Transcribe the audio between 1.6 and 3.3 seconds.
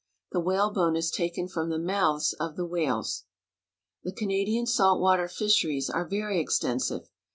the mouths of the whales.